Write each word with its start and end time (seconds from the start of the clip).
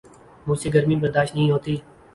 مجھ 0.47 0.59
سے 0.59 0.69
گرمی 0.73 0.95
برداشت 0.95 1.35
نہیں 1.35 1.51
ہوتی 1.51 1.77